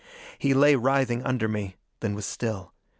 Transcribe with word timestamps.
He 0.39 0.55
lay 0.55 0.75
writhing 0.75 1.21
under 1.23 1.47
me, 1.47 1.75
then 1.99 2.15
was 2.15 2.25
still. 2.25 2.73